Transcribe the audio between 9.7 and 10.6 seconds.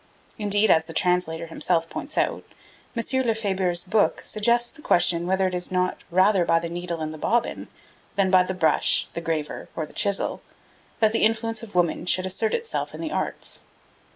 or the chisel,